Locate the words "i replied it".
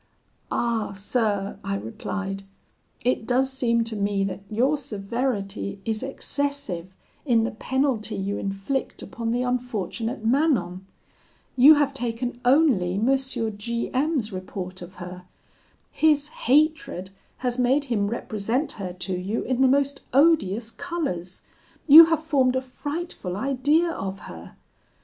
1.63-3.27